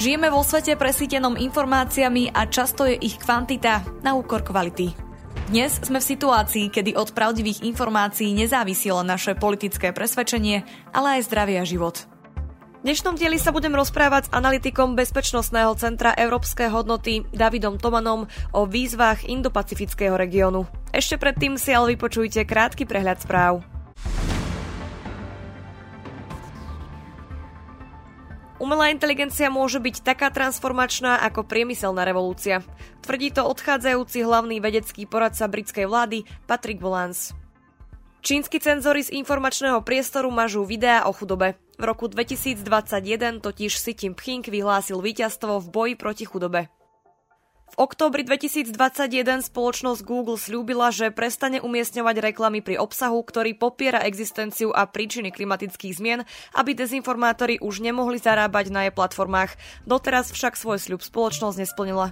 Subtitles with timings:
[0.00, 4.96] Žijeme vo svete presítenom informáciami a často je ich kvantita na úkor kvality.
[5.52, 10.64] Dnes sme v situácii, kedy od pravdivých informácií nezávisilo naše politické presvedčenie,
[10.96, 12.08] ale aj zdravie a život.
[12.80, 18.24] V dnešnom dieli sa budem rozprávať s analytikom Bezpečnostného centra Európskej hodnoty Davidom Tomanom
[18.56, 20.64] o výzvach Indopacifického regiónu.
[20.96, 23.69] Ešte predtým si ale vypočujte krátky prehľad správ.
[28.60, 32.60] Umelá inteligencia môže byť taká transformačná ako priemyselná revolúcia.
[33.00, 37.32] Tvrdí to odchádzajúci hlavný vedecký poradca britskej vlády Patrick Volans.
[38.20, 41.56] Čínsky cenzory z informačného priestoru mažú videá o chudobe.
[41.80, 46.68] V roku 2021 totiž Xi Jinping vyhlásil víťazstvo v boji proti chudobe.
[47.70, 54.74] V októbri 2021 spoločnosť Google slúbila, že prestane umiestňovať reklamy pri obsahu, ktorý popiera existenciu
[54.74, 56.26] a príčiny klimatických zmien,
[56.58, 59.54] aby dezinformátori už nemohli zarábať na jej platformách.
[59.86, 62.10] Doteraz však svoj sľub spoločnosť nesplnila.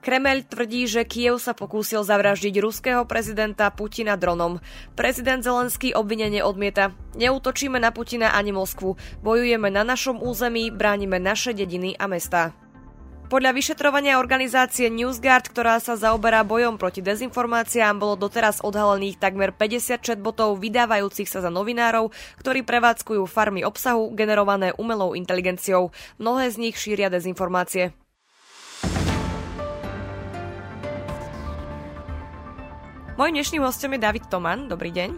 [0.00, 4.64] Kremel tvrdí, že Kiev sa pokúsil zavraždiť ruského prezidenta Putina dronom.
[4.96, 6.92] Prezident Zelenský obvinenie odmieta.
[7.16, 8.96] Neutočíme na Putina ani Moskvu.
[9.24, 12.63] Bojujeme na našom území, bránime naše dediny a mestá.
[13.24, 20.04] Podľa vyšetrovania organizácie NewsGuard, ktorá sa zaoberá bojom proti dezinformáciám, bolo doteraz odhalených takmer 50
[20.04, 22.12] chatbotov vydávajúcich sa za novinárov,
[22.44, 25.88] ktorí prevádzkujú farmy obsahu generované umelou inteligenciou.
[26.20, 27.96] Mnohé z nich šíria dezinformácie.
[33.16, 34.68] Mojím dnešným hostem je David Toman.
[34.68, 35.10] Dobrý deň.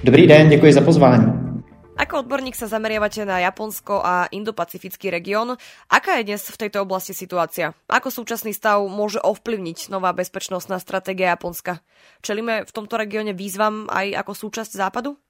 [0.00, 1.51] Dobrý den, děkuji za pozvání.
[1.92, 5.60] Ako odborník sa zameriavate na Japonsko a Indopacifický región.
[5.92, 7.76] Aká je dnes v tejto oblasti situácia?
[7.84, 11.84] Ako súčasný stav môže ovplyvniť nová bezpečnostná stratégia Japonska?
[12.24, 15.20] Čelíme v tomto regióne výzvam aj ako súčasť západu?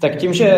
[0.00, 0.50] Tak tím, že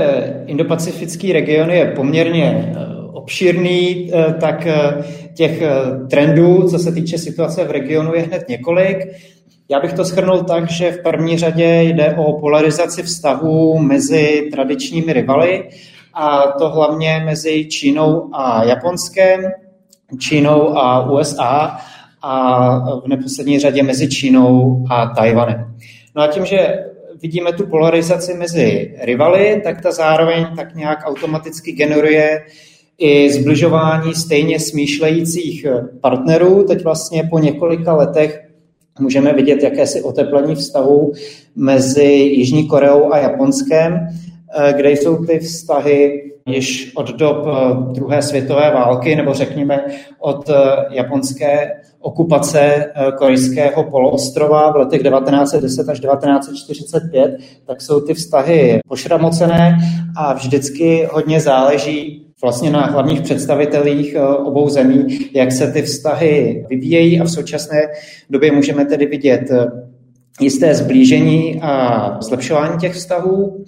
[0.47, 2.77] Indopacifický region je poměrně eh,
[3.13, 5.63] obšírný, eh, tak eh, těch
[6.11, 8.99] trendů, co se týče situace v regionu, je hned několik.
[9.71, 15.13] Já bych to schrnul tak, že v první řadě jde o polarizaci vztahů mezi tradičními
[15.13, 15.69] rivaly,
[16.15, 19.41] a to hlavně mezi Čínou a Japonskem,
[20.19, 21.77] Čínou a USA
[22.23, 22.69] a
[23.01, 25.75] v neposlední řadě mezi Čínou a Tajvanem.
[26.17, 26.85] No a tím, že
[27.23, 32.43] vidíme tu polarizaci mezi rivaly, tak ta zároveň tak nějak automaticky generuje
[32.99, 35.67] i zbližování stejně smýšlejících
[36.01, 36.65] partnerů.
[36.65, 38.50] Teď vlastně po několika letech
[39.01, 41.13] můžeme vidět jakési oteplení vztahu
[41.57, 44.09] mezi Jižní Koreou a Japonskem,
[44.57, 49.85] eh, kde jsou ty vztahy již od dob eh, druhé světové války, nebo řekněme
[50.19, 50.55] od eh,
[50.91, 51.71] japonské
[52.03, 57.37] okupace korejského poloostrova v letech 1910 až 1945,
[57.67, 59.79] tak jsou ty vztahy pošramocené
[60.17, 66.65] a vždycky hodně záleží vlastně na hlavních představitelích eh, obou zemí, jak se ty vztahy
[66.71, 67.81] vyvíjejí a v současné
[68.31, 69.67] době můžeme tedy vidět eh,
[70.41, 73.65] jisté zblížení a zlepšování těch vztahů.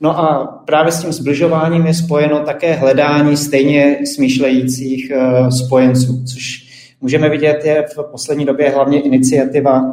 [0.00, 6.64] No a právě s tím zbližováním je spojeno také hledání stejně smýšlejících eh, spojenců, což
[7.00, 9.92] můžeme vidět je v poslední době hlavně iniciativa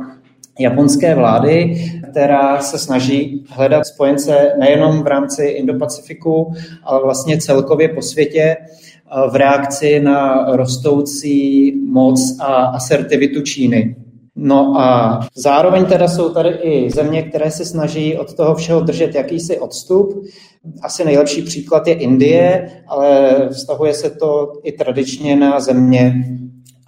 [0.61, 1.75] japonské vlády,
[2.11, 9.29] která se snaží hledat spojence nejenom v rámci Indo-Pacifiku, ale vlastně celkově po světě eh,
[9.29, 13.95] v reakci na rostoucí moc a asertivitu Číny.
[14.35, 19.15] No a zároveň teda jsou tady i země, které se snaží od toho všeho držet
[19.15, 20.25] jakýsi odstup.
[20.81, 26.13] Asi nejlepší příklad je Indie, ale vztahuje se to i tradičně na země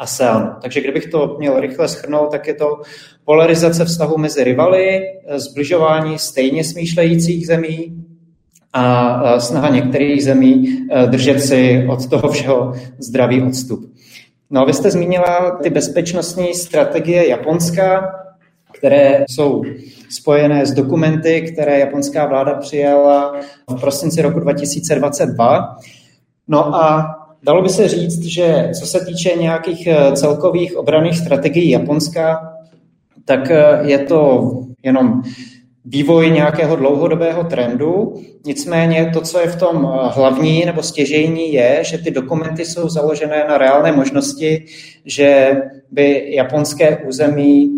[0.04, 0.56] ASEAN.
[0.62, 2.82] Takže kdybych to měl rychle schrnout, tak je to
[3.26, 5.02] polarizace vztahu mezi rivaly,
[5.36, 8.04] zbližování stejně smýšlejících zemí
[8.74, 13.94] a snaha některých zemí e, držet si od toho všeho zdravý odstup.
[14.50, 18.14] No a vy jste zmínila ty bezpečnostní strategie Japonska,
[18.72, 19.64] které jsou
[20.10, 23.36] spojené s dokumenty, které japonská vláda přijala
[23.70, 25.78] v prosinci roku 2022.
[26.48, 31.70] No a Dalo by se říct, že co se týče nějakých eh, celkových obraných strategií
[31.70, 32.54] Japonska,
[33.26, 34.52] tak eh, je to
[34.84, 35.22] jenom
[35.86, 38.14] vývoj nějakého dlouhodobého trendu.
[38.46, 42.90] Nicméně to, co je v tom eh, hlavní nebo stěžejní, je, že ty dokumenty jsou
[42.90, 44.66] založené na reálné možnosti,
[45.06, 45.58] že
[45.92, 47.70] by japonské území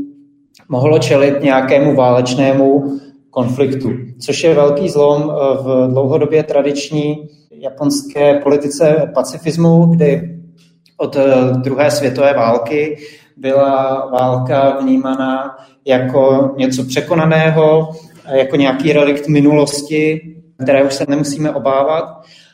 [0.70, 3.90] mohlo čelit nějakému válečnému konfliktu,
[4.20, 5.22] což je velký zlom
[5.62, 7.28] v dlouhodobě tradiční
[7.60, 10.40] japonské politice pacifismu, kdy
[10.98, 11.24] od eh,
[11.64, 12.98] druhé světové války
[13.38, 17.90] byla válka vnímaná jako něco překonaného,
[18.32, 20.22] jako nějaký relikt minulosti,
[20.64, 22.04] které už se nemusíme obávat.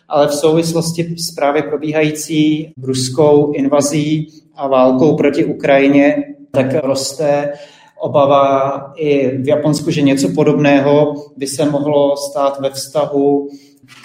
[0.10, 7.54] ale v souvislosti s právě probíhající ruskou invazí a válkou proti Ukrajině, tak roste
[8.00, 13.48] obava i v Japonsku, že něco podobného by se mohlo stát ve vztahu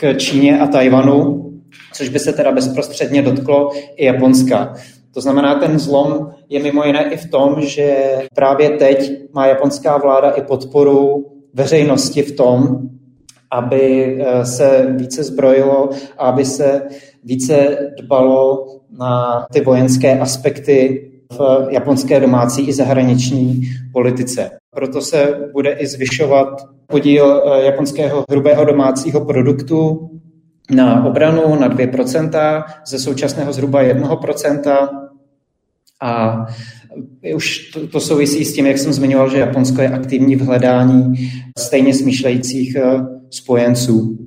[0.01, 1.51] k Číně a Tajvanu,
[1.93, 4.75] což by se teda bezprostředně dotklo i Japonska.
[5.15, 7.97] To znamená, ten zlom je mimo jiné i v tom, že
[8.35, 12.79] právě teď má japonská vláda i podporu veřejnosti v tom,
[13.51, 16.83] aby eh, se více zbrojilo a aby se
[17.25, 18.67] více dbalo
[18.99, 23.61] na ty vojenské aspekty v japonské domácí i zahraniční
[23.93, 24.51] politice.
[24.71, 26.49] Proto se bude i zvyšovat
[26.87, 30.11] podíl eh, japonského hrubého domácího produktu
[30.71, 34.89] na obranu na 2% ze současného zhruba 1%.
[36.03, 36.47] A
[37.35, 41.15] už to, to souvisí s tím, jak jsem zmiňoval, že Japonsko je aktivní v hledání
[41.59, 44.19] stejně smýšlejících eh, spojenců.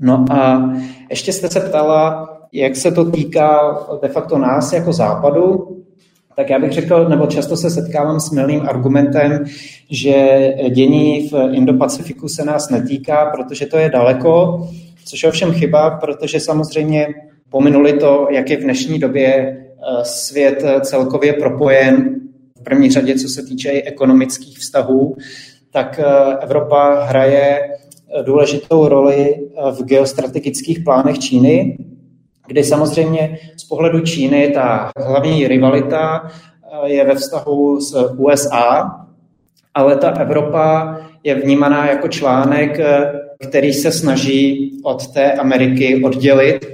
[0.00, 0.72] No a
[1.10, 5.76] ještě jste se ptala, jak se to týká de facto nás jako západu,
[6.36, 9.44] tak já bych řekl, nebo často se setkávám s milým argumentem,
[9.90, 10.38] že
[10.70, 14.60] dění v Indo-Pacifiku se nás netýká, protože to je daleko,
[15.04, 17.08] což je ovšem chyba, protože samozřejmě
[17.50, 22.20] pominuli to, jak je v dnešní době eh, svět celkově propojen,
[22.60, 25.16] v první řadě, co se týče i ekonomických vztahů,
[25.70, 29.34] tak eh, Evropa hraje eh, důležitou roli
[29.70, 31.78] v geostrategických plánech Číny,
[32.46, 36.30] kdy samozřejmě z pohledu Číny ta hlavní rivalita
[36.84, 38.90] je ve vztahu s USA,
[39.74, 42.80] ale ta Evropa je vnímaná jako článek,
[43.48, 46.66] který se snaží od té Ameriky oddělit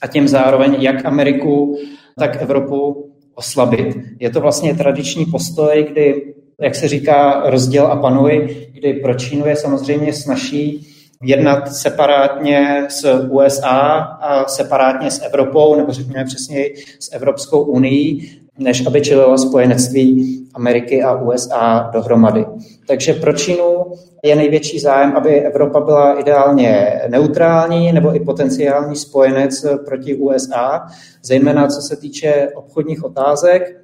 [0.00, 1.78] a tím zároveň jak Ameriku,
[2.18, 3.96] tak Evropu oslabit.
[4.20, 9.46] Je to vlastně tradiční postoj, kdy, jak se říká, rozděl a panuj, kdy pro Čínu
[9.46, 10.86] je samozřejmě snaží
[11.22, 18.86] jednat separátně s USA a separátně s Evropou, nebo řekněme přesněji s Evropskou unii, než
[18.86, 22.46] aby čelila spojenectví Ameriky a USA dohromady.
[22.88, 23.84] Takže pro Čínu
[24.24, 30.86] je největší zájem, aby Evropa byla ideálně neutrální nebo i potenciální spojenec proti USA,
[31.22, 33.76] zejména co se týče obchodních otázek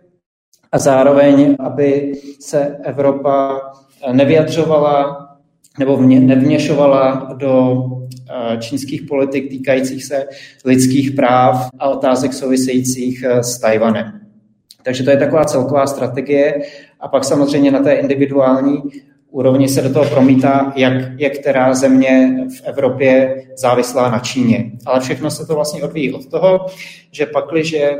[0.72, 3.60] a zároveň, aby se Evropa
[4.12, 5.21] nevyjadřovala
[5.78, 7.84] nebo nevměšovala do
[8.30, 10.26] eh, čínských politik týkajících se
[10.64, 14.20] lidských práv a otázek souvisejících eh, s Tajvanem.
[14.82, 16.62] Takže to je taková celková strategie
[17.00, 18.82] a pak samozřejmě na té individuální
[19.30, 24.70] úrovni se do toho promítá, jak je která země v Evropě závislá na Číně.
[24.86, 26.66] Ale všechno se to vlastně odvíjí od toho,
[27.12, 27.90] že pakliže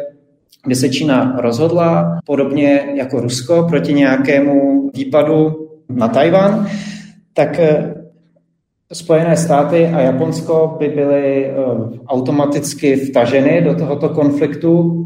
[0.66, 6.68] by se Čína rozhodla, podobně jako Rusko, proti nějakému výpadu na Tajvan,
[7.34, 7.94] tak eh,
[8.92, 11.54] Spojené státy a Japonsko by byly eh,
[12.06, 14.98] automaticky vtaženy do tohoto konfliktu.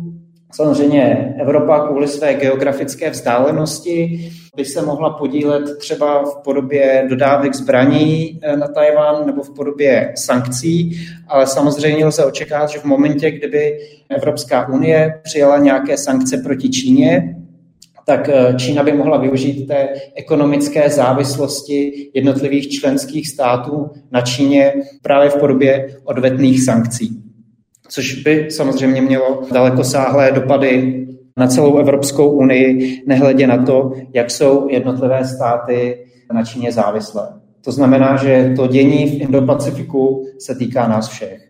[0.52, 8.40] Samozřejmě Evropa kvůli své geografické vzdálenosti by se mohla podílet třeba v podobě dodávek zbraní
[8.42, 13.78] eh, na Tajvan nebo v podobě sankcí, ale samozřejmě lze očekávat, že v momentě, kdyby
[14.08, 17.36] Evropská unie přijala nějaké sankce proti Číně,
[18.06, 24.72] tak eh, Čína by mohla využít té ekonomické závislosti jednotlivých členských států na Číně
[25.02, 27.22] právě v podobě odvetných sankcí.
[27.88, 34.68] Což by samozřejmě mělo dalekosáhlé dopady na celou Evropskou unii, nehledě na to, jak jsou
[34.70, 37.28] jednotlivé státy na Číně závislé.
[37.64, 41.45] To znamená, že to dění v Indo-Pacifiku se týká nás všech.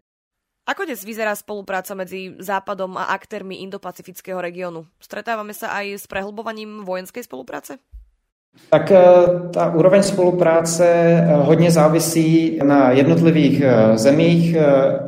[0.67, 4.83] Ako dnes vyzerá spolupráca medzi Západom a aktérmi Indo-Pacifického regiónu?
[4.99, 7.79] Stretávame sa aj s prehlbovaním vojenskej spolupráce?
[8.67, 9.03] Tak eh,
[9.55, 14.57] ta úroveň spolupráce eh, hodně závisí na jednotlivých eh, zemích,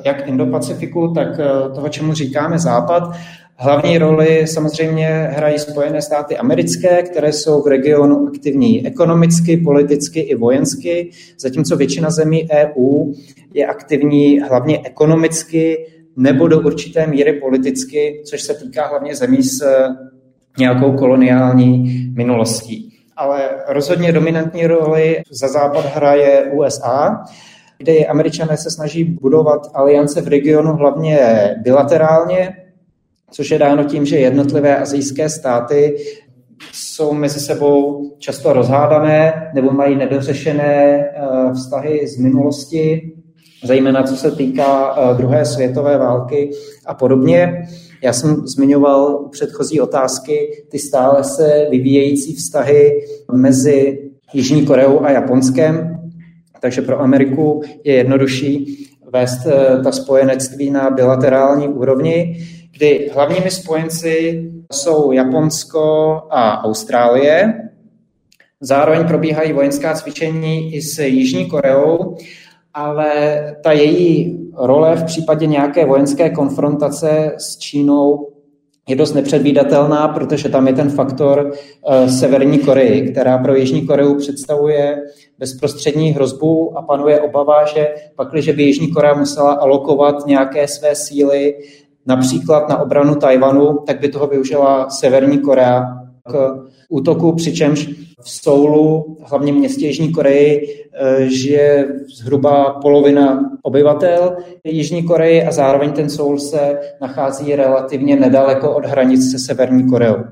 [0.05, 1.29] jak Indo-Pacifiku, tak
[1.75, 3.19] toho, čemu říkáme Západ.
[3.61, 10.35] Hlavní roli samozřejmě hrají Spojené státy americké, které jsou v regionu aktivní ekonomicky, politicky i
[10.35, 13.12] vojensky, zatímco většina zemí EU
[13.55, 15.87] je aktivní hlavně ekonomicky
[16.17, 19.67] nebo do určité míry politicky, což se týká hlavně zemí s
[20.59, 21.85] nějakou koloniální
[22.17, 22.93] minulostí.
[23.17, 27.25] Ale rozhodně dominantní roli za západ hraje USA,
[27.79, 31.19] kde američané se snaží budovat aliance v regionu hlavně
[31.62, 32.57] bilaterálně,
[33.30, 35.97] což je dáno tím, že jednotlivé azijské státy
[36.73, 43.12] jsou mezi sebou často rozhádané nebo mají nedořešené eh, vztahy z minulosti,
[43.64, 46.50] zejména co se týká eh, druhé světové války
[46.87, 47.68] a podobně.
[48.02, 52.92] Já jsem zmiňoval u předchozí otázky ty stále se vyvíjející vztahy
[53.32, 53.99] mezi
[54.32, 55.99] Jižní Koreou a Japonskem,
[56.61, 58.78] takže pro Ameriku je jednodušší
[59.12, 62.37] vést eh, ta spojenectví na bilaterální úrovni,
[62.78, 67.54] kdy hlavními spojenci jsou Japonsko a Austrálie.
[68.61, 72.16] Zároveň probíhají vojenská cvičení i s Jižní Koreou,
[72.75, 73.12] ale
[73.62, 78.28] ta její role v případě nějaké vojenské konfrontace s Čínou
[78.88, 84.14] je dost nepředvídatelná, protože tam je ten faktor uh, Severní Koreji, která pro Jižní Koreu
[84.14, 85.02] představuje
[85.38, 91.54] bezprostřední hrozbu a panuje obava, že pakliže by Jižní Korea musela alokovat nějaké své síly
[92.09, 95.83] například na obranu Tajvanu, tak by toho využila Severní Korea
[96.31, 105.03] k útoku, přičemž v Soulu, hlavně městě Jižní Koreji, eh, žije zhruba polovina obyvatel Jižní
[105.03, 110.25] Koreji a zároveň ten Soul se nachází relativně nedaleko od hranic se Severní Koreou.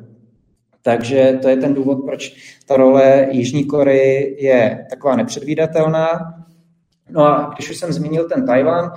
[0.83, 6.35] Takže to je ten důvod, proč ta role Jižní Koreji je taková nepředvídatelná.
[7.11, 8.93] No a když už jsem zmínil ten Tajvan,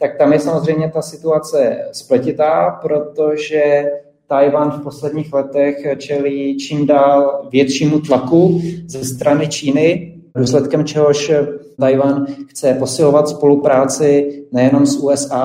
[0.00, 3.84] tak tam je samozřejmě ta situace spletitá, protože
[4.26, 11.32] Tajvan v posledních letech čelí čím dál většímu tlaku ze strany Číny, důsledkem čehož
[11.80, 15.36] Tajvan chce posilovat spolupráci nejenom s USA,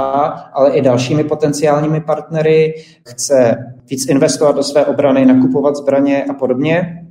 [0.53, 2.73] ale i dalšími potenciálními partnery,
[3.07, 3.55] chce
[3.89, 7.01] víc investovat do své obrany, nakupovat zbraně a podobně.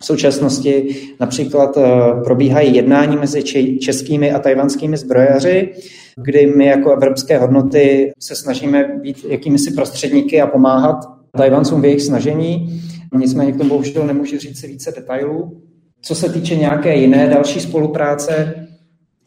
[0.00, 1.90] V současnosti například eh,
[2.24, 3.42] probíhají jednání mezi
[3.80, 5.74] českými a tajvanskými zbrojaři,
[6.22, 10.96] kdy my jako evropské hodnoty se snažíme být jakýmisi prostředníky a pomáhat
[11.36, 12.82] Tajvancům v jejich snažení.
[13.18, 15.62] Nicméně k tomu bohužel nemůžu říct si více detailů.
[16.02, 18.54] Co se týče nějaké jiné další spolupráce,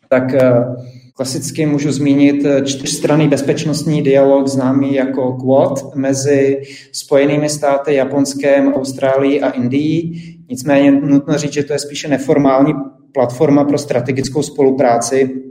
[0.09, 0.51] tak eh,
[1.13, 9.49] klasicky můžu zmínit čtyřstranný bezpečnostní dialog známý jako Quad mezi Spojenými státy, Japonskem, Austrálií a
[9.49, 10.21] Indií.
[10.49, 12.73] Nicméně nutno říct, že to je spíše neformální
[13.13, 15.50] platforma pro strategickou spolupráci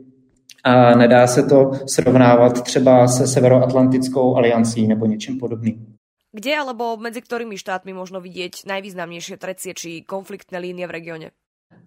[0.65, 5.87] a nedá se to srovnávat třeba se Severoatlantickou aliancí nebo něčím podobným.
[6.33, 11.31] Kde alebo medzi ktorými štátmi možno vidieť najvýznamnější trecie či konfliktné línie v regioně?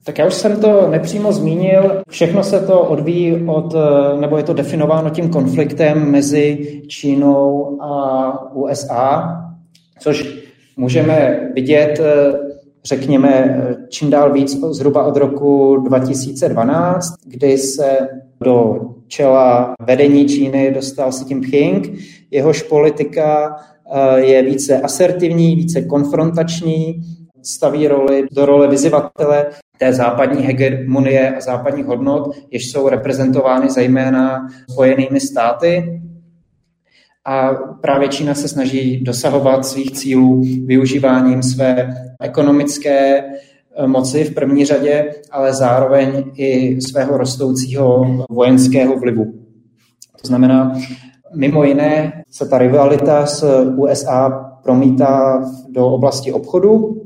[0.04, 2.02] Tak já už jsem to nepřímo zmínil.
[2.10, 3.76] Všechno se to odvíjí od,
[4.20, 9.40] nebo je to definováno tím konfliktem mezi Čínou a USA,
[10.00, 10.44] což
[10.78, 12.02] můžeme vidět,
[12.86, 17.98] řekněme, čím dál víc zhruba od roku 2012, kdy se
[18.44, 22.00] do čela vedení Číny dostal Xi Jinping.
[22.32, 23.56] Jehož politika
[23.92, 27.02] Eh, je více asertivní, více konfrontační,
[27.44, 29.46] staví roli do role vyzivatele
[29.78, 36.02] té západní hegemonie a západních hodnot, jež jsou reprezentovány zejména spojenými státy.
[37.26, 43.24] A právě Čína se snaží dosahovat svých cílů využíváním své ekonomické
[43.86, 49.34] moci v první řadě, ale zároveň i svého rostoucího vojenského vlivu.
[50.22, 50.76] To znamená,
[51.36, 54.30] Mimo jiné se ta rivalita s USA
[54.64, 57.02] promítá do oblasti obchodu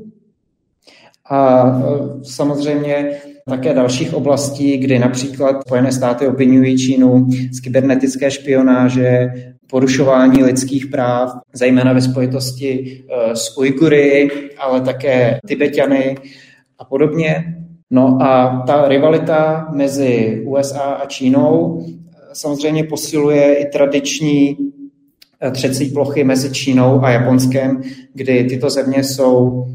[1.30, 3.10] a e, samozřejmě
[3.48, 9.28] také dalších oblastí, kdy například Spojené státy obvinují Čínu z kybernetické špionáže,
[9.70, 16.16] porušování lidských práv, zejména ve spojitosti e, s Ujgury, ale také Tibetany
[16.78, 17.54] a podobně.
[17.90, 21.84] No a ta rivalita mezi USA a Čínou
[22.32, 24.56] samozřejmě posiluje i tradiční
[25.40, 27.82] eh, třecí plochy mezi Čínou a Japonskem,
[28.14, 29.66] kdy tyto země jsou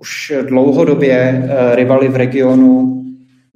[0.00, 3.00] už dlouhodobě eh, rivaly v regionu.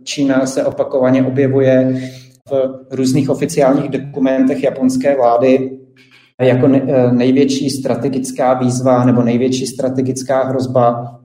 [0.05, 2.03] Čína se opakovaně objevuje
[2.51, 5.71] v různých oficiálních dokumentech japonské vlády
[6.41, 11.18] jako eh, největší strategická výzva nebo největší strategická hrozba.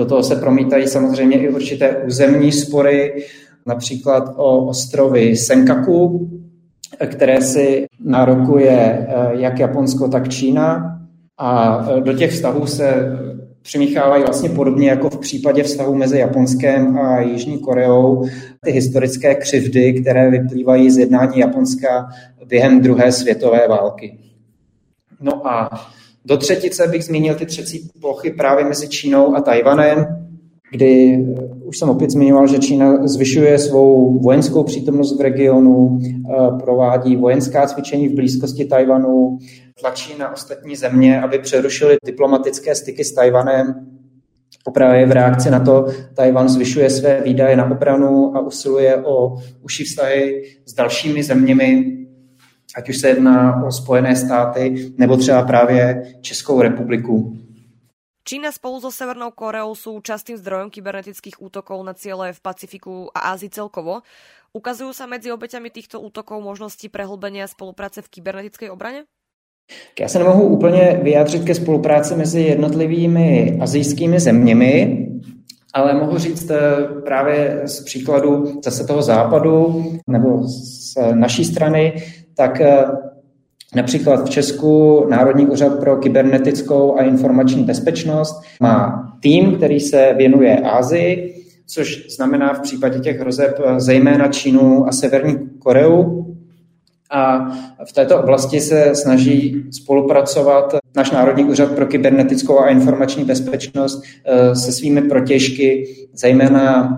[0.00, 3.24] Do toho se promítají samozřejmě i určité územní spory,
[3.66, 6.30] například o ostrovy Senkaku,
[7.06, 10.98] které si nárokuje eh, jak Japonsko, tak Čína.
[11.38, 13.18] A eh, do těch vztahů se
[13.62, 18.26] přimíchávají vlastně podobně jako v případě vztahu mezi Japonskem a Jižní Koreou
[18.64, 22.08] ty historické křivdy, které vyplývají z jednání Japonska
[22.46, 24.18] během druhé světové války.
[25.20, 25.70] No a
[26.24, 30.06] do třetice bych zmínil ty třecí plochy právě mezi Čínou a Tajvanem,
[30.70, 36.34] kdy eh, už jsem opět zmiňoval, že Čína zvyšuje svou vojenskou přítomnost v regionu, eh,
[36.62, 39.38] provádí vojenská cvičení v blízkosti Tajvanu,
[39.80, 43.86] tlačí na ostatní země, aby přerušili diplomatické styky s Tajvanem.
[44.74, 49.84] Právě v reakci na to Tajvan zvyšuje své výdaje na obranu a usiluje o užší
[49.84, 51.96] vztahy s dalšími zeměmi,
[52.76, 57.36] ať už se jedná o Spojené státy nebo třeba právě Českou republiku.
[58.24, 63.34] Čína spolu so Severnou Koreou sú častým zdrojom kybernetických útokov na ciele v Pacifiku a
[63.34, 64.06] Ázii celkovo.
[64.54, 69.08] Ukazujú sa medzi obeťami týchto útokov možnosti prehlbenia spolupráce v kybernetickej obrane?
[70.00, 75.06] Já se nemohu úplně vyjádřit ke spolupráci mezi jednotlivými azijskými zeměmi,
[75.74, 76.60] ale mohu říct eh,
[77.04, 82.02] právě z příkladu zase toho západu nebo z naší strany,
[82.34, 82.84] tak eh,
[83.74, 90.60] Například v Česku Národní úřad pro kybernetickou a informační bezpečnost má tým, který se věnuje
[90.60, 91.34] Ázii,
[91.66, 96.26] což znamená v případě těch hrozeb eh, zejména Čínu a Severní Koreu.
[97.10, 97.50] A
[97.84, 104.54] v této oblasti se snaží spolupracovat náš Národní úřad pro kybernetickou a informační bezpečnost eh,
[104.54, 106.96] se svými protěžky, zejména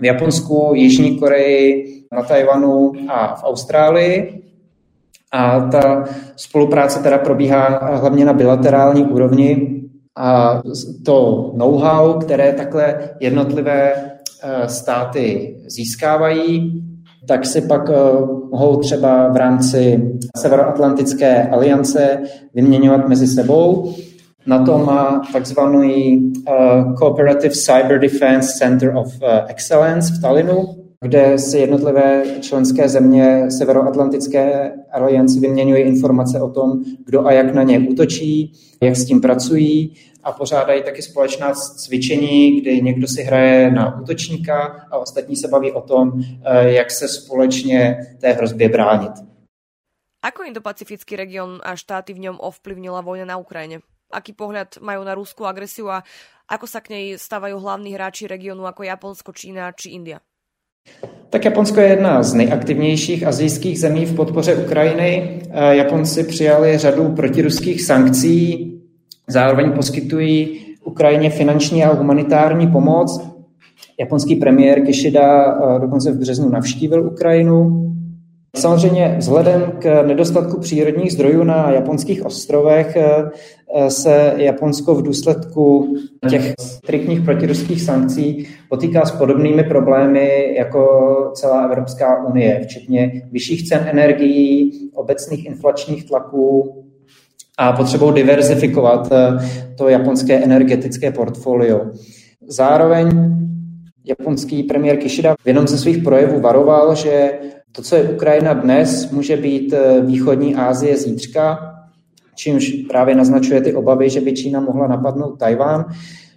[0.00, 4.42] v Japonsku, Jižní Koreji, na Tajvanu a v Austrálii.
[5.32, 6.04] A ta
[6.36, 9.80] spolupráce teda probíhá hlavně na bilaterální úrovni
[10.16, 10.62] a
[11.04, 16.82] to know-how, které takhle jednotlivé eh, státy získávají,
[17.28, 17.94] tak si pak eh,
[18.50, 22.18] mohou třeba v rámci Severoatlantické aliance
[22.54, 23.94] vyměňovat mezi sebou.
[24.46, 26.32] Na to má takzvaný
[26.98, 29.12] Cooperative Cyber Defense Center of
[29.46, 37.26] Excellence v Talinu, kde si jednotlivé členské země Severoatlantické aliance vyměňují informace o tom, kdo
[37.26, 38.52] a jak na ně útočí,
[38.82, 44.86] jak s tím pracují a pořádají taky společná cvičení, kdy někdo si hraje na útočníka
[44.90, 49.12] a ostatní se baví o tom, eh, jak se společně té hrozbě bránit.
[50.22, 53.80] Ako Indo-Pacifický region a štáty v ňom ovplyvnila vojna na Ukrajine?
[54.12, 56.04] Aký pohľad majú na ruskú agresiu a
[56.44, 60.20] ako sa k nej stávajú hlavní hráči regionu ako Japonsko, Čína či India?
[61.30, 65.40] Tak Japonsko je jedna z nejaktivnějších azijských zemí v podpoře Ukrajiny.
[65.50, 68.72] Eh, Japonci přijali řadu protiruských sankcí,
[69.28, 73.30] zároveň poskytují Ukrajině finanční a humanitární pomoc.
[74.00, 77.89] Japonský premiér Kishida eh, dokonce v březnu navštívil Ukrajinu.
[78.56, 85.94] Samozřejmě vzhledem k nedostatku přírodních zdrojů na japonských ostrovech eh, se Japonsko v důsledku
[86.30, 93.86] těch striktních protiruských sankcí potýká s podobnými problémy jako celá Evropská unie, včetně vyšších cen
[93.90, 96.74] energií, obecných inflačních tlaků
[97.58, 99.38] a potřebou diverzifikovat eh,
[99.78, 101.80] to japonské energetické portfolio.
[102.48, 103.08] Zároveň
[104.04, 107.32] japonský premiér Kishida v jednom ze svých projevů varoval, že
[107.72, 111.74] to, co je Ukrajina dnes, může být eh, východní Asie zítřka,
[112.34, 115.84] čímž právě naznačuje ty obavy, že by Čína mohla napadnout Tajván,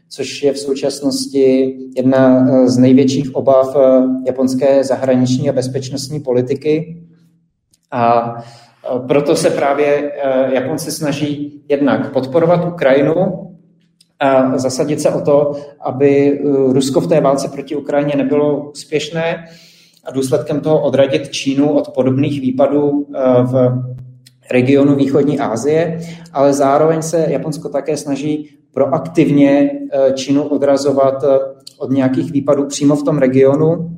[0.09, 7.03] což je v současnosti jedna eh, z největších obav eh, japonské zahraniční a bezpečnostní politiky.
[7.91, 8.33] A
[9.07, 10.11] proto se právě
[10.53, 13.49] Japonci snaží jednak podporovat Ukrajinu
[14.19, 19.45] a zasadit se o to, aby Rusko v té válce proti Ukrajině nebylo úspěšné,
[20.03, 23.83] a důsledkem toho odradit Čínu od podobných výpadů eh, v
[24.51, 25.99] regionu východní Asie,
[26.33, 31.39] ale zároveň se Japonsko také snaží proaktivně eh, Čínu odrazovat eh,
[31.77, 33.89] od nějakých výpadů přímo v tom regionu,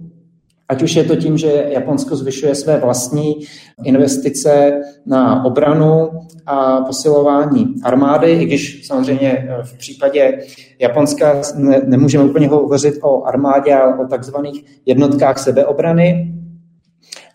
[0.70, 3.36] Ať už je to tím, že Japonsko zvyšuje své vlastní
[3.84, 6.10] investice na obranu
[6.46, 10.40] a posilování armády, i když samozřejmě eh, v případě
[10.80, 16.32] Japonska ne, nemůžeme úplně hovořit o armádě, ale o takzvaných jednotkách sebeobrany.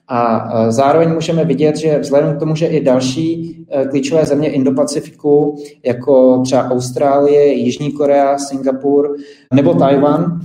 [0.09, 4.51] A eh, zároveň můžeme vidět, že vzhledem k tomu, že i další eh, klíčové země
[4.51, 9.17] Indo-Pacifiku, jako třeba Austrálie, Jižní Korea, Singapur
[9.55, 10.41] nebo Tajvan,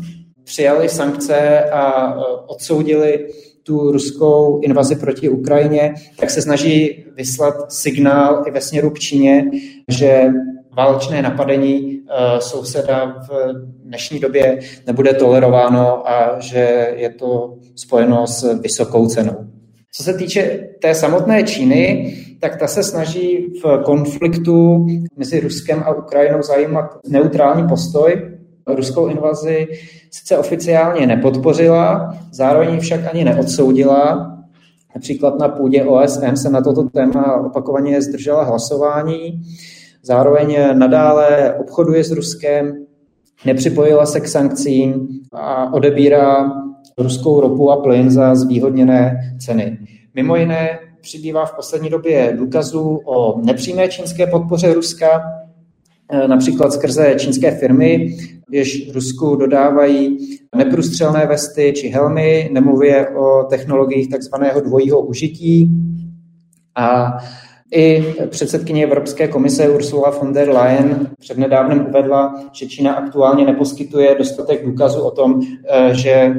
[0.46, 2.16] přijali sankce a e,
[2.48, 3.28] odsoudili
[3.64, 9.46] tu ruskou invazi proti Ukrajině, tak se snaží vyslat signál i ve směru k Číně,
[9.90, 10.28] že
[10.78, 13.54] válečné napadení e, souseda v
[13.84, 19.46] dnešní době nebude tolerováno a že je to spojeno s vysokou cenou.
[19.92, 24.86] Co se týče té samotné Číny, tak ta se snaží v konfliktu
[25.18, 28.35] mezi Ruskem a Ukrajinou zajímat neutrální postoj,
[28.68, 29.68] ruskou invazi
[30.12, 34.32] sice oficiálně nepodpořila, zároveň však ani neodsoudila.
[34.96, 39.42] Například na půdě OSN se na toto téma opakovaně zdržela hlasování.
[40.04, 42.86] Zároveň nadále obchoduje s Ruskem,
[43.46, 46.52] nepřipojila se k sankcím a odebírá
[46.98, 49.78] ruskou ropu a plyn za zvýhodněné ceny.
[50.16, 55.22] Mimo jiné přibývá v poslední době důkazů o nepřímé čínské podpoře Ruska,
[56.28, 58.18] například skrze čínské firmy,
[58.52, 60.18] jež Rusku dodávají
[60.56, 65.70] neprůstřelné vesty či helmy, nemluvě o technologiích takzvaného dvojího užití.
[66.76, 67.18] A
[67.74, 74.66] i předsedkyně Evropské komise Ursula von der Leyen přednedávnem uvedla, že Čína aktuálně neposkytuje dostatek
[74.66, 76.36] důkazů o tom, eh, že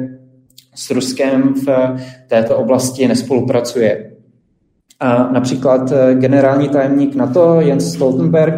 [0.75, 1.95] s Ruskem v
[2.27, 4.16] této oblasti nespolupracuje.
[4.99, 8.53] A například generální tajemník NATO Jens Stoltenberg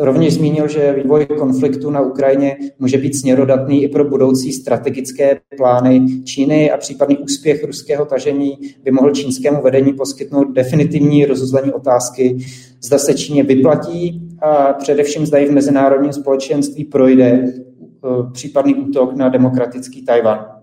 [0.00, 6.06] rovněž zmínil, že vývoj konfliktu na Ukrajině může být směrodatný i pro budoucí strategické plány
[6.24, 12.36] Číny a případný úspěch ruského tažení by mohl čínskému vedení poskytnout definitivní rozuzlení otázky,
[12.82, 17.52] zda se Číně vyplatí a především zda i v mezinárodním společenství projde e,
[18.32, 20.57] případný útok na demokratický Tajvan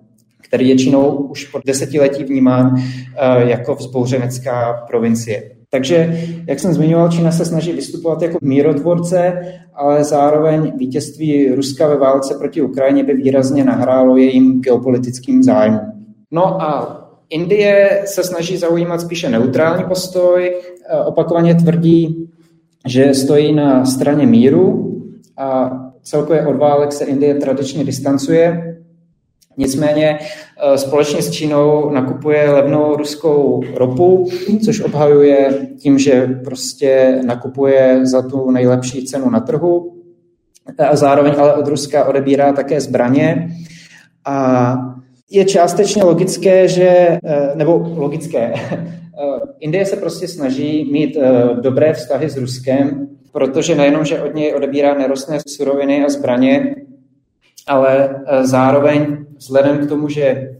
[0.55, 5.51] který je Čínou už po desetiletí vnímán e, jako vzbouřenecká provincie.
[5.69, 9.41] Takže, jak jsem zmiňoval, Čína se snaží vystupovat jako mírotvorce,
[9.73, 15.79] ale zároveň vítězství Ruska ve válce proti Ukrajině by výrazně nahrálo jejím geopolitickým zájmům.
[16.31, 20.55] No a Indie se snaží zaujímat spíše neutrální postoj,
[21.05, 22.29] opakovaně tvrdí,
[22.87, 24.95] že stojí na straně míru
[25.37, 25.71] a
[26.03, 28.75] celkově od válek se Indie tradičně distancuje
[29.57, 34.29] Nicméně eh, společně s Čínou nakupuje levnou ruskou ropu,
[34.65, 39.91] což obhajuje tím, že prostě nakupuje za tu nejlepší cenu na trhu
[40.89, 43.49] a zároveň ale od Ruska odebírá také zbraně.
[44.25, 44.75] A
[45.31, 48.85] je částečně logické, že, eh, nebo logické, eh,
[49.59, 51.17] Indie se prostě snaží mít
[51.61, 56.75] dobré vztahy s Ruskem, protože nejenom, že od něj odebírá nerostné suroviny a zbraně,
[57.67, 60.55] ale zároveň vzhledem k tomu, že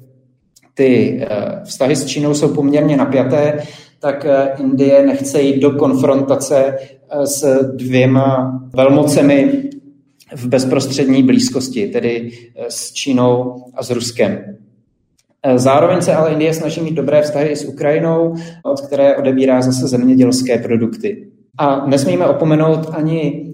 [0.74, 3.64] ty eh, vztahy s Čínou jsou poměrně napjaté,
[4.00, 9.64] tak eh, Indie nechce jít do konfrontace eh, s dvěma velmocemi
[10.36, 12.32] v bezprostřední blízkosti, tedy
[12.70, 14.58] s Čínou a s Ruskem.
[15.56, 19.88] Zároveň se ale Indie snaží mít dobré vztahy i s Ukrajinou, od které odebírá zase
[19.88, 21.28] zemědělské produkty.
[21.58, 23.54] A nesmíme opomenout ani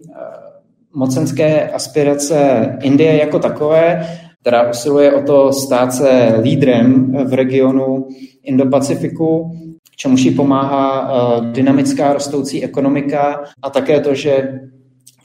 [0.94, 4.08] mocenské aspirace Indie jako takové,
[4.42, 8.08] která usiluje o to stát se lídrem v regionu
[8.44, 9.52] Indo-Pacifiku,
[9.96, 14.60] čemuž jí pomáhá eh, dynamická rostoucí ekonomika a také to, že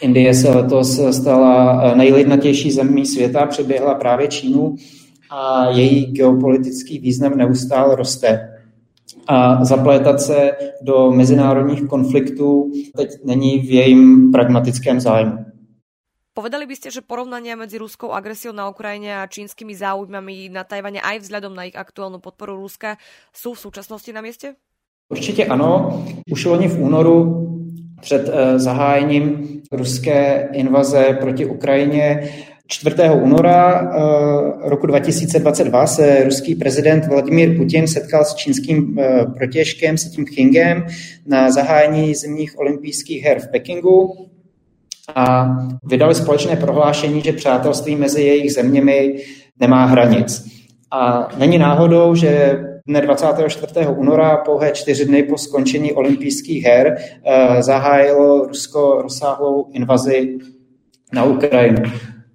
[0.02, 4.74] Indie se letos stala eh, nejlidnatější zemí světa, přeběhla právě Čínu
[5.30, 8.52] a její geopolitický význam neustále roste.
[9.28, 10.50] A zaplétat se
[10.82, 15.46] do mezinárodních konfliktů teď není v jejím pragmatickém zájmu.
[16.36, 21.00] Povedali by ste, že porovnania medzi ruskou agresiou na Ukrajine a čínskymi záujmami na Tajvane
[21.00, 23.00] aj vzhľadom na ich aktuálnu podporu Ruska
[23.32, 24.60] sú v súčasnosti na mieste?
[25.08, 26.04] Určitě ano.
[26.30, 27.46] Už loni v únoru
[28.00, 32.30] před eh, zahájením ruské invaze proti Ukrajině
[32.66, 32.96] 4.
[33.22, 40.08] února eh, roku 2022 se ruský prezident Vladimír Putin setkal s čínským eh, protěžkem Xi
[40.16, 40.86] Jinpingem
[41.26, 44.28] na zahájení zimních olympijských her v Pekingu
[45.14, 45.48] a
[45.84, 49.16] vydali společné prohlášení, že přátelství mezi jejich zeměmi
[49.60, 50.46] nemá hranic.
[50.90, 53.86] A není náhodou, že dne 24.
[53.88, 60.38] února, pouhé čtyři dny po skončení olympijských her, eh, zahájilo Rusko rozsáhlou invazi
[61.12, 61.82] na Ukrajinu.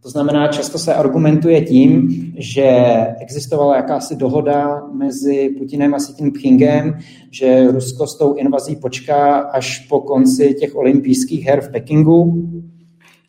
[0.04, 2.68] To znamená, často se argumentuje tím, že
[3.20, 6.98] existovala jakási dohoda mezi Putinem a Xi Jinpingem,
[7.32, 12.50] že Rusko s tou invazí počká až po konci těch olympijských her v Pekingu.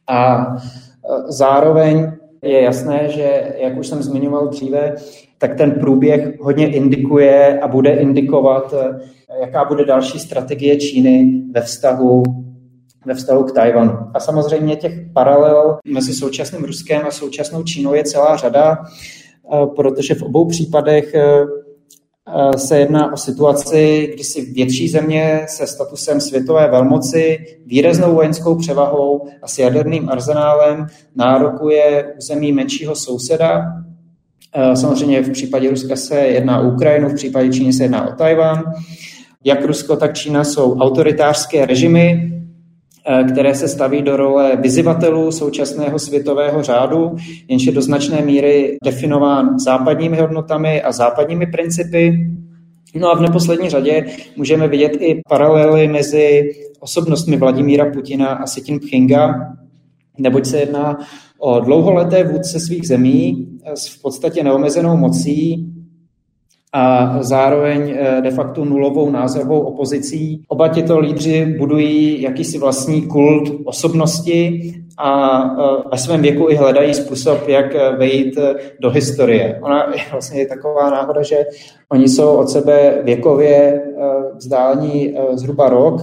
[0.07, 4.95] A e, zároveň je jasné, že, jak už jsem zmiňoval dříve,
[5.39, 9.01] tak ten průběh hodně indikuje a bude indikovat, e,
[9.41, 12.23] jaká bude další strategie Číny ve vztahu
[13.07, 13.99] ve vztahu k Tajvanu.
[14.15, 20.15] A samozřejmě těch paralel mezi současným Ruskem a současnou Čínou je celá řada, eh, protože
[20.15, 26.21] v obou případech eh, eh, se jedná o situaci, kdy si větší země se statusem
[26.21, 30.87] světové velmoci, výraznou vojenskou převahou a s jaderným arzenálem
[31.17, 33.65] nárokuje území menšího souseda.
[34.75, 38.63] Samozřejmě v případě Ruska se jedná o Ukrajinu, v případě Číny se jedná o Tajvan.
[39.45, 42.32] Jak Rusko, tak Čína jsou autoritářské režimy,
[43.33, 47.17] které se staví do role vyzivatelů současného světového řádu,
[47.49, 52.31] jenž je do značné míry definován západními hodnotami a západními principy.
[52.95, 58.63] No a v neposlední řadě můžeme vidět i paralely mezi osobnostmi Vladimíra Putina a Xi
[58.67, 59.35] Jinpinga,
[60.19, 60.99] neboť se jedná
[61.39, 65.72] o dlouholeté vůdce svých zemí s v podstatě neomezenou mocí,
[66.73, 70.45] a zároveň eh, de facto nulovou názorovou opozicí.
[70.49, 76.95] Oba těto lídři budují jakýsi vlastní kult osobnosti a eh, ve svém věku i hledají
[76.95, 78.39] způsob, jak eh, vejít
[78.81, 79.59] do historie.
[79.63, 81.47] Ona je vlastně taková náhoda, že
[81.89, 83.83] oni jsou od sebe věkově
[84.37, 86.03] vzdálení zhruba rok,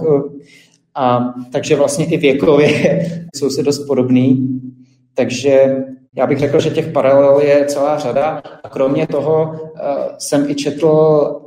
[0.94, 2.70] a takže vlastně i věkově
[3.34, 4.60] jsou si dost podobný.
[5.14, 5.84] Takže
[6.16, 9.60] Já bych řekl, že těch paralel je celá řada a kromě toho
[10.18, 10.90] jsem i četl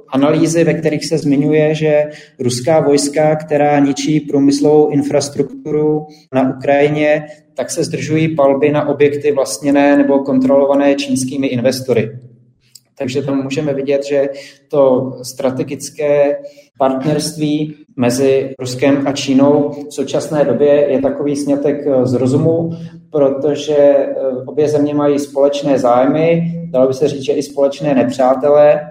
[0.10, 7.72] analýzy, ve kterých se zmiňuje, že ruská vojska, která ničí průmyslovou infrastrukturu na Ukrajině, tak
[7.72, 12.12] se zdržují palby na objekty vlastněné nebo kontrolované čínskými investory.
[13.04, 14.30] Takže tam můžeme vidět, že
[14.68, 16.38] to strategické
[16.78, 22.72] partnerství mezi Ruskem a Čínou v současné době je takový snětek z rozumu,
[23.10, 24.14] protože eh,
[24.46, 28.82] obě země mají společné zájmy, dalo by se říct, že i společné nepřátelé,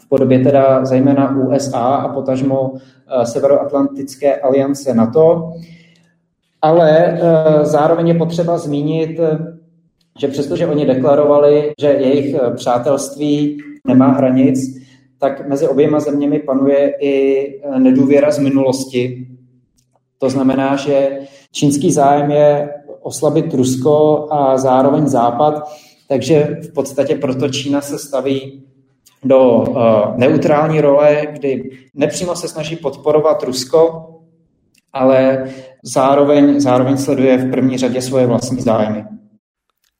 [0.00, 5.52] v podobě teda zejména USA a potažmo eh, Severoatlantické aliance NATO.
[6.62, 7.20] Ale eh,
[7.64, 9.20] zároveň je potřeba zmínit,
[10.18, 14.78] že přestože oni deklarovali, že jejich eh, přátelství nemá hranic,
[15.18, 17.46] tak mezi oběma zeměmi panuje i
[17.78, 19.26] nedůvěra z minulosti.
[20.18, 21.18] To znamená, že
[21.52, 25.68] čínský zájem je oslabit Rusko a zároveň Západ,
[26.08, 28.62] takže v podstatě proto Čína se staví
[29.24, 29.76] do uh,
[30.16, 34.08] neutrální role, kdy nepřímo se snaží podporovat Rusko,
[34.92, 35.44] ale
[35.82, 39.04] zároveň, zároveň sleduje v první řadě svoje vlastní zájmy.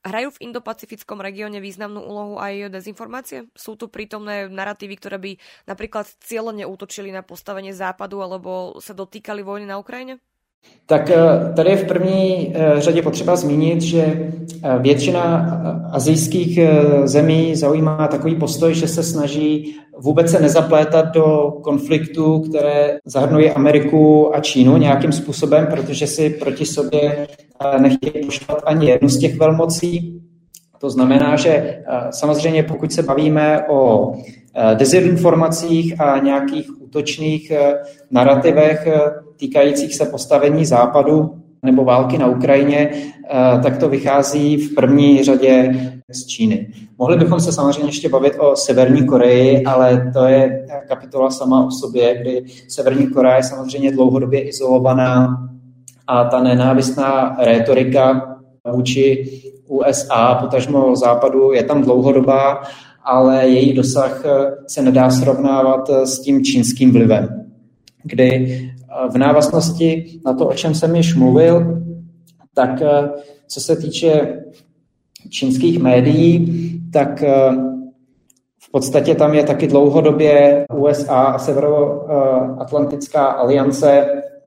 [0.09, 3.53] Hrajú v indopacifickom regióne významnú úlohu aj dezinformácie?
[3.53, 5.33] Sú tu prítomné narratívy, ktoré by
[5.68, 10.16] napríklad cieľene útočili na postavenie Západu alebo sa dotýkali vojny na Ukrajine?
[10.90, 15.55] Tak eh, tady je v první eh, řadě potřeba zmínit, že eh, většina
[15.92, 16.59] azijských
[17.05, 24.37] zemí zaujímá takový postoj, že se snaží vůbec se nezaplétat do konfliktu, které zahrnuje Ameriku
[24.37, 27.27] a Čínu nějakým způsobem, protože si proti sobě
[27.79, 30.21] nechtějí poštvat ani jednu z těch velmocí.
[30.81, 34.12] To znamená, že samozřejmě pokud se bavíme o
[34.75, 37.53] dezinformacích a nějakých útočných
[38.11, 38.88] narrativech,
[39.37, 45.75] týkajících se postavení západu nebo války na Ukrajině, eh, tak to vychází v první řadě
[46.11, 46.68] z Číny.
[46.99, 51.71] Mohli bychom se samozřejmě ještě bavit o Severní Koreji, ale to je kapitola sama o
[51.71, 55.37] sobě, kdy Severní Korea je samozřejmě dlouhodobě izolovaná
[56.07, 58.37] a ta nenávistná rétorika
[58.73, 59.25] vůči
[59.66, 62.62] USA, potažmo západu, je tam dlouhodobá,
[63.09, 64.23] ale její dosah
[64.66, 67.47] se nedá srovnávat s tím čínským vlivem,
[68.03, 68.59] kdy
[69.12, 71.83] v návaznosti na to, o čem jsem již mluvil,
[72.55, 73.11] tak eh,
[73.47, 74.42] co se týče
[75.31, 77.51] čínských médií, tak eh,
[78.62, 84.07] v podstatě tam je taky dlouhodobě USA a Severoatlantická aliance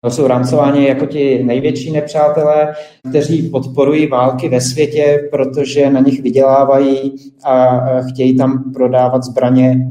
[0.10, 2.74] jsou rámcováni jako ti největší nepřátelé,
[3.10, 9.88] kteří podporují války ve světě, protože na nich vydělávají a chtějí tam prodávat zbraně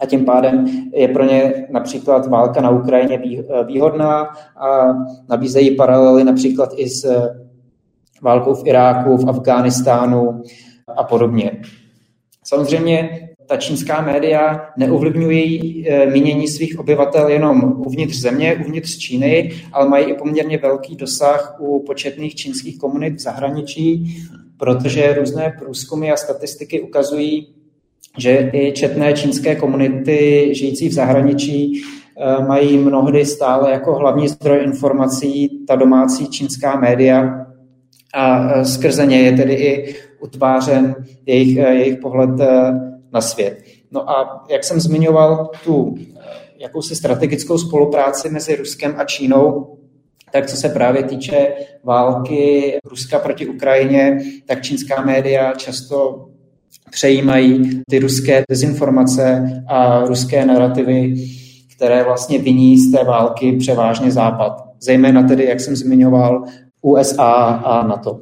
[0.00, 3.22] a tím pádem je pro ně například válka na Ukrajině
[3.66, 4.94] výhodná a
[5.28, 7.30] nabízejí paralely například i s
[8.22, 10.42] válkou v Iráku, v Afghánistánu
[10.96, 11.52] a podobně.
[12.44, 19.88] Samozřejmě ta čínská média neovlivňují eh, mínění svých obyvatel jenom uvnitř země, uvnitř Číny, ale
[19.88, 24.16] mají i poměrně velký dosah u početných čínských komunit v zahraničí,
[24.56, 27.48] protože různé průzkumy a statistiky ukazují,
[28.18, 34.60] že i četné čínské komunity žijící v zahraničí eh, mají mnohdy stále jako hlavní zdroj
[34.64, 37.46] informací ta domácí čínská média.
[38.14, 40.94] A eh, skrze ně je tedy i utvářen
[41.26, 42.40] jejich, jejich pohled
[43.12, 43.62] na svět.
[43.90, 45.94] No a jak jsem zmiňoval tu
[46.58, 49.76] jakousi strategickou spolupráci mezi Ruskem a Čínou,
[50.32, 56.28] tak co se právě týče války Ruska proti Ukrajině, tak čínská média často
[56.90, 61.14] přejímají ty ruské dezinformace a ruské narrativy,
[61.76, 64.64] které vlastně viní z té války převážně Západ.
[64.80, 66.44] Zejména tedy, jak jsem zmiňoval,
[66.82, 67.32] USA
[67.64, 68.20] a NATO.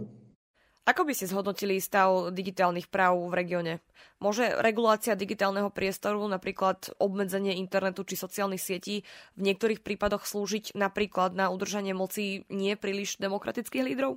[0.86, 3.80] Ako by si zhodnotili stav digitálnych práv v regióne?
[4.24, 9.04] Môže regulácia digitálneho priestoru, napríklad obmedzenie internetu či sociálnych sietí,
[9.36, 14.16] v niektorých prípadoch slúžiť napríklad na udržanie moci nie príliš demokratických lídrov?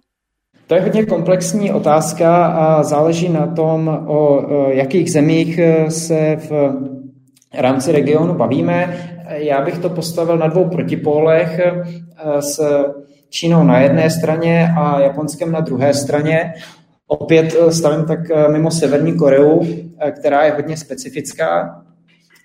[0.67, 4.21] To je hodně komplexní otázka a záleží na tom, o
[4.71, 6.73] jakých zemích e, se v
[7.53, 9.07] rámci regionu bavíme.
[9.27, 11.85] Já bych to postavil na dvou protipólech e,
[12.41, 12.59] s
[13.29, 16.53] Čínou na jedné straně a Japonskem na druhé straně.
[17.07, 18.19] Opět e, stavím tak
[18.51, 19.61] mimo Severní Koreu,
[20.19, 21.81] která je hodně specifická.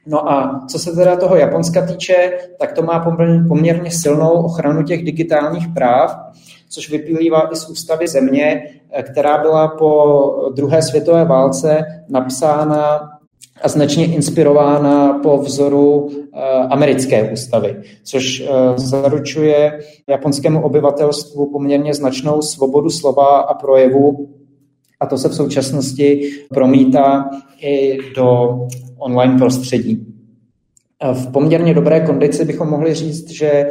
[0.06, 3.14] No a co se teda toho Japonska týče, tak to má
[3.48, 6.32] poměrně silnou ochranu těch digitálních práv
[6.72, 13.08] což vyplývá i z ústavy země, eh, která byla po druhé světové válce napsána
[13.62, 22.42] a značně inspirována po vzoru eh, americké ústavy, což eh, zaručuje japonskému obyvatelstvu poměrně značnou
[22.42, 24.28] svobodu slova a projevu
[25.02, 28.58] a to se v současnosti promítá i do
[28.98, 30.06] online prostředí.
[31.12, 33.68] V poměrně dobré kondici bychom mohli říct, že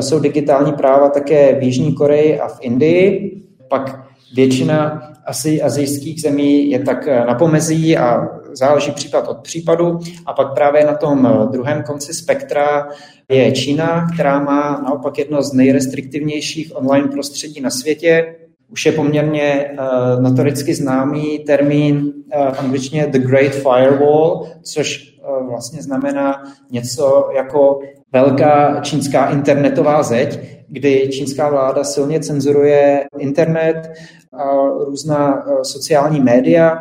[0.00, 3.42] jsou digitální práva také v Jižní Koreji a v Indii.
[3.68, 9.98] Pak většina asi azijských zemí je tak na pomezí a záleží případ od případu.
[10.26, 12.88] A pak právě na tom druhém konci spektra
[13.28, 18.34] je Čína, která má naopak jedno z nejrestriktivnějších online prostředí na světě.
[18.72, 25.82] Už je poměrně uh, notoricky známý termín uh, angličtině The Great Firewall, což uh, vlastně
[25.82, 27.80] znamená něco jako
[28.12, 33.92] velká čínská internetová zeď, kdy čínská vláda silně cenzuruje internet
[34.32, 36.78] a různá sociální média.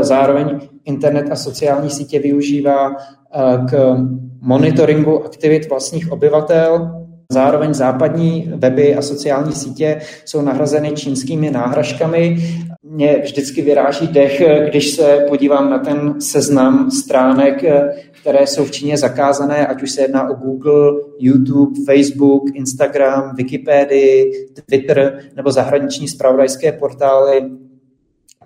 [0.00, 2.96] Zároveň internet a sociální sítě využívá
[3.70, 3.96] k
[4.40, 6.99] monitoringu aktivit vlastních obyvatel.
[7.32, 12.36] Zároveň západní weby a sociální sítě jsou nahrazeny čínskými náhražkami.
[12.82, 17.64] Mě vždycky vyráží dech, když se podívám na ten seznam stránek,
[18.20, 24.32] které jsou v Číně zakázané, ať už se jedná o Google, YouTube, Facebook, Instagram, Wikipedii,
[24.66, 27.50] Twitter nebo zahraniční spravodajské portály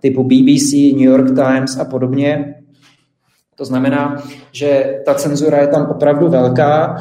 [0.01, 2.55] typu BBC, New York Times a podobně.
[3.57, 6.97] To znamená, že ta cenzura je tam opravdu velká,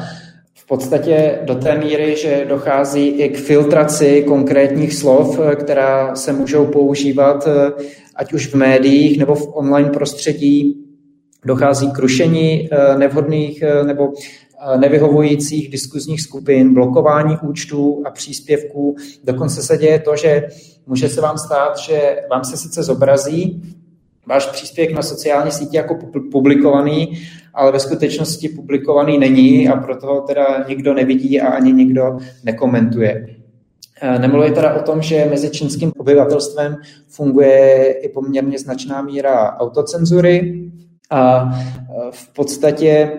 [0.64, 6.66] v podstatě do té míry, že dochází i k filtraci konkrétních slov, která se můžou
[6.66, 7.48] používat
[8.16, 10.84] ať už v médiích nebo v online prostředí.
[11.44, 18.96] Dochází k rušení eh, nevhodných eh, nebo eh, nevyhovujících diskuzních skupin, blokování účtů a příspěvků.
[19.24, 20.48] Dokonce se děje to, že
[20.86, 23.62] může se vám stát, že vám se sice zobrazí
[24.26, 25.98] váš příspěvek na sociální síti jako
[26.32, 27.18] publikovaný,
[27.54, 33.26] ale ve skutečnosti publikovaný není a proto ho teda nikdo nevidí a ani nikdo nekomentuje.
[34.00, 36.76] E, nemluvě teda o tom, že mezi čínským obyvatelstvem
[37.08, 40.60] funguje i poměrně značná míra autocenzury
[41.10, 43.12] a e, v podstatě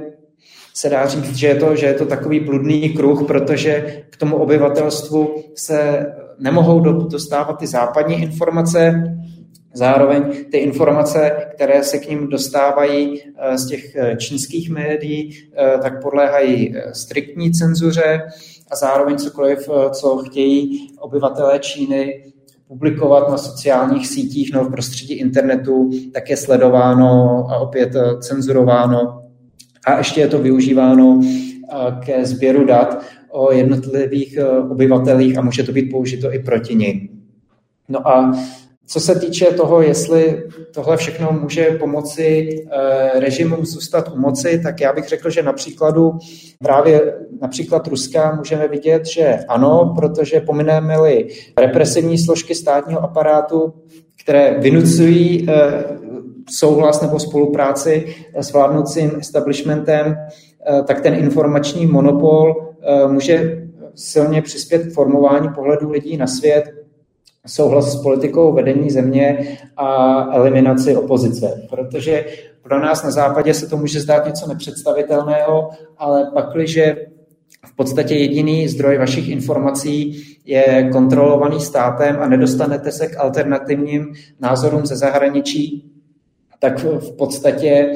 [0.74, 4.36] se dá říct, že je to, že je to takový bludný kruh, protože k tomu
[4.36, 6.06] obyvatelstvu se
[6.40, 9.04] nemohou dostávat ty západní informace,
[9.76, 15.78] Zároveň ty informace, které se k ním dostávají eh, z těch eh, čínských médií, eh,
[15.82, 18.22] tak podléhají striktní cenzuře
[18.72, 22.24] a zároveň cokoliv, co chtějí obyvatelé Číny
[22.68, 29.22] publikovat na sociálních sítích nebo v prostředí internetu, tak je sledováno a opět cenzurováno.
[29.86, 31.22] A ještě je to využíváno
[32.06, 34.40] ke sběru dat o jednotlivých
[34.72, 37.10] obyvatelích a může to být použito i proti nim.
[37.90, 38.32] No a
[38.88, 40.44] co se týče toho, jestli
[40.74, 45.54] tohle všechno může pomoci eh, režimům zůstat u moci, tak já bych řekl, že na
[45.54, 46.12] příkladu
[46.64, 53.74] právě například Ruska můžeme vidět, že ano, protože pomineme-li represivní složky státního aparátu,
[54.24, 55.84] které vynucují eh,
[56.50, 62.54] souhlas nebo spolupráci s vládnoucím establishmentem, eh, tak ten informační monopol
[63.08, 66.85] může silně přispět k formování pohledu lidí na svět,
[67.46, 71.62] souhlas s politikou vedení země a eliminaci opozice.
[71.70, 72.26] Protože
[72.62, 76.96] pro nás na západě se to může zdát něco nepředstavitelného, ale pakliže
[77.66, 84.86] v podstatě jediný zdroj vašich informací je kontrolovaný státem a nedostanete se k alternativním názorům
[84.86, 85.92] ze zahraničí,
[86.60, 87.94] tak v podstatě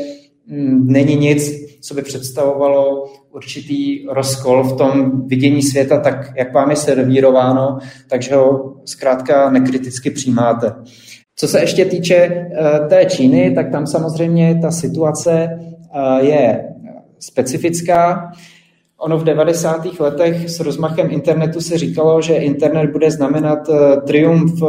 [0.48, 6.70] mm, není nic, co by představovalo určitý rozkol v tom vidění světa, tak jak vám
[6.70, 10.74] je servírováno, takže ho zkrátka nekriticky přijímáte.
[11.36, 15.50] Co se ještě týče eh, té Číny, tak tam samozřejmě ta situace
[15.94, 16.70] eh, je
[17.20, 18.32] specifická.
[19.02, 20.00] Ono v 90.
[20.00, 24.64] letech s rozmachem internetu se říkalo, že internet bude znamenat eh, triumf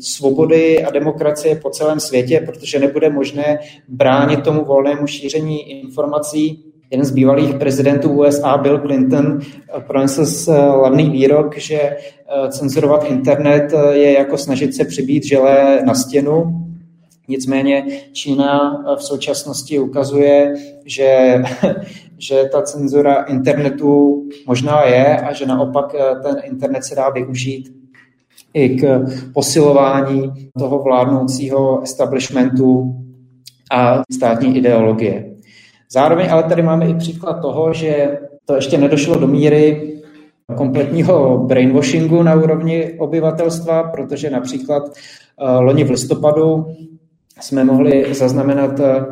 [0.00, 6.64] svobody a demokracie po celém světě, protože nebude možné bránit tomu volnému šíření informací.
[6.90, 9.38] Jeden z bývalých prezidentů USA, Bill Clinton,
[9.86, 11.96] pronesl slavný výrok, že eh,
[12.50, 16.63] cenzurovat internet eh, je jako snažit se přibít želé na stěnu.
[17.28, 20.54] Nicméně Čína v současnosti ukazuje,
[20.84, 21.42] že
[22.18, 27.74] že ta cenzura internetu možná je a že naopak eh, ten internet se dá využít
[28.54, 32.94] i k posilování toho vládnoucího establishmentu
[33.72, 35.34] a státní ideologie.
[35.92, 39.90] Zároveň ale tady máme i příklad toho, že to ještě nedošlo do míry
[40.56, 46.66] kompletního brainwashingu na úrovni obyvatelstva, protože například eh, loni v listopadu
[47.40, 49.04] jsme mohli zaznamenat eh,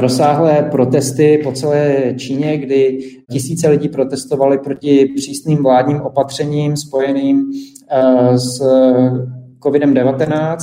[0.00, 2.98] rozsáhlé protesty po celé Číně, kdy
[3.30, 7.52] tisíce lidí protestovali proti přísným vládním opatřením spojeným
[7.90, 8.60] eh, s
[9.60, 10.58] COVID-19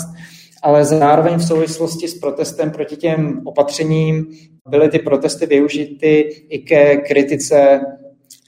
[0.61, 4.25] ale zároveň v souvislosti s protestem proti těm opatřením
[4.69, 7.79] byly ty protesty využity i ke kritice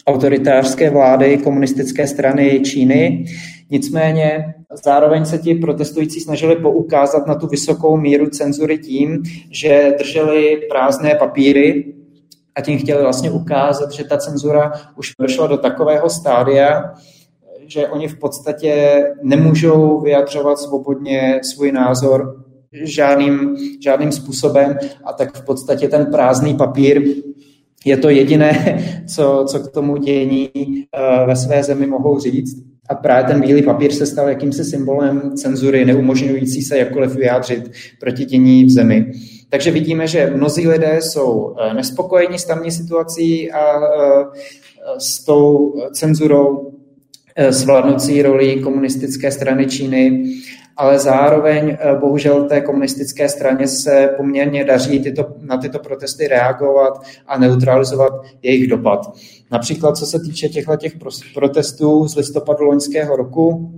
[0.07, 3.25] autoritářské vlády komunistické strany Číny.
[3.69, 4.53] Nicméně
[4.83, 11.15] zároveň se ti protestující snažili poukázat na tu vysokou míru cenzury tím, že drželi prázdné
[11.15, 11.93] papíry
[12.55, 16.93] a tím chtěli vlastně ukázat, že ta cenzura už došla do takového stádia,
[17.67, 25.45] že oni v podstatě nemůžou vyjadřovat svobodně svůj názor žádným, žádným způsobem a tak v
[25.45, 27.01] podstatě ten prázdný papír
[27.85, 28.79] je to jediné,
[29.15, 32.68] co, co k tomu dění uh, ve své zemi mohou říct.
[32.89, 38.25] A právě ten bílý papír se stal jakýmsi symbolem cenzury, neumožňující se jakkoliv vyjádřit proti
[38.25, 39.11] dění v zemi.
[39.49, 44.25] Takže vidíme, že mnozí lidé jsou eh, nespokojeni s tamní situací a eh,
[44.97, 46.73] s tou cenzurou,
[47.37, 50.23] s vládnoucí roli komunistické strany Číny
[50.79, 57.01] ale zároveň eh, bohužel té komunistické straně se poměrně daří tyto, na tyto protesty reagovat
[57.27, 59.11] a neutralizovat jejich dopad.
[59.51, 60.93] Například co se týče těchto těch
[61.33, 63.73] protestů z listopadu loňského roku,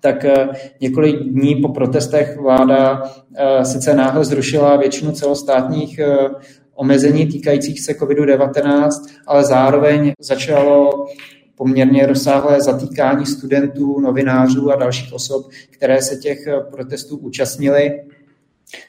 [0.00, 0.48] tak eh,
[0.80, 3.02] několik dní po protestech vláda
[3.36, 6.00] eh, sice náhle zrušila většinu celostátních
[6.74, 8.88] omezení týkajících se COVID-19,
[9.26, 10.90] ale zároveň začalo
[11.58, 18.00] poměrně rozsáhlé zatýkání studentů, novinářů a dalších osob, které se těch eh, protestů účastnili.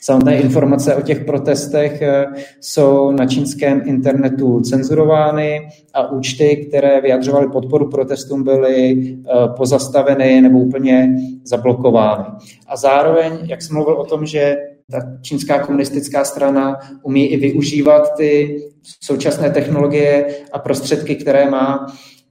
[0.01, 2.25] Samotné informace o těch protestech eh,
[2.61, 10.59] jsou na čínském internetu cenzurovány a účty, které vyjadřovaly podporu protestům, byly eh, pozastaveny nebo
[10.59, 12.25] úplně zablokovány.
[12.67, 14.57] A zároveň, jak jsem mluvil o tom, že
[14.91, 18.61] ta čínská komunistická strana umí i využívat ty
[19.03, 21.85] současné technologie a prostředky, které má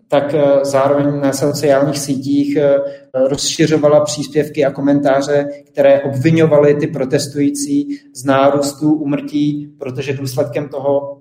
[0.08, 2.78] tak eh, zároveň na sociálních sítích eh,
[3.14, 11.20] rozšiřovala příspěvky a komentáře, které obvinovaly ty protestující z nárůstu umrtí, protože důsledkem toho,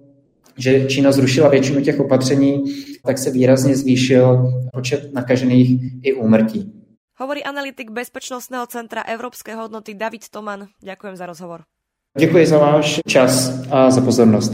[0.58, 2.64] že Čína zrušila většinu těch opatření,
[3.06, 6.74] tak se výrazně zvýšil počet nakažených i úmrtí.
[7.20, 10.68] Hovorí analytik Bezpečnostného centra Evropské hodnoty David Toman.
[10.84, 11.62] Ďakujem za rozhovor.
[12.18, 14.54] Děkuji za váš čas a za pozornost.